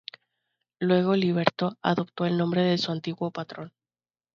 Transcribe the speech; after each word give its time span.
Luego 0.79 1.15
liberto, 1.15 1.77
adoptó 1.83 2.25
el 2.25 2.35
nombre 2.35 2.63
de 2.63 2.79
su 2.79 2.91
antiguo 2.91 3.29
patrón. 3.29 3.71